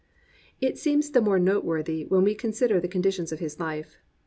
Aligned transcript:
This 0.59 0.81
seems 0.81 1.11
the 1.11 1.21
more 1.21 1.37
noteworthy 1.37 2.05
when 2.05 2.23
we 2.23 2.33
con 2.33 2.53
sider 2.53 2.79
the 2.79 2.87
conditions 2.87 3.31
of 3.31 3.37
his 3.37 3.57
Ufe. 3.57 3.97